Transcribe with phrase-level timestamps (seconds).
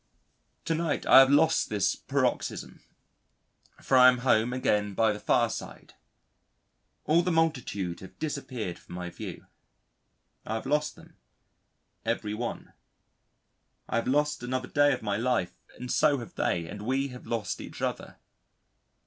[0.65, 2.81] To night, I have lost this paroxysm.
[3.83, 5.93] For I am home again by the fireside.
[7.05, 9.45] All the multitude have disappeared from my view.
[10.43, 11.17] I have lost them,
[12.03, 12.73] every one.
[13.87, 17.27] I have lost another day of my life and so have they, and we have
[17.27, 18.17] lost each other.